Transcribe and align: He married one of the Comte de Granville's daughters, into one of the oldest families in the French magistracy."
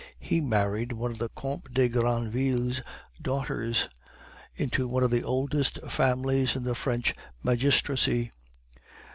He 0.19 0.41
married 0.41 0.93
one 0.93 1.11
of 1.11 1.19
the 1.19 1.29
Comte 1.29 1.75
de 1.75 1.87
Granville's 1.87 2.81
daughters, 3.21 3.87
into 4.55 4.87
one 4.87 5.03
of 5.03 5.11
the 5.11 5.21
oldest 5.23 5.77
families 5.87 6.55
in 6.55 6.63
the 6.63 6.73
French 6.73 7.13
magistracy." 7.43 8.31